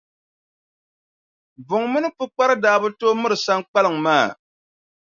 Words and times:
Buŋa 1.67 1.85
mini 1.91 2.09
Pukpara 2.17 2.55
daa 2.63 2.77
bi 2.81 2.87
tooi 2.99 3.15
miri 3.21 3.37
Saŋkpaliŋ 3.45 3.95
maa. 4.05 4.27